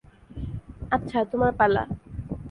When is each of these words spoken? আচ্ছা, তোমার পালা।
আচ্ছা, 0.91 1.19
তোমার 1.23 1.51
পালা। 1.51 1.83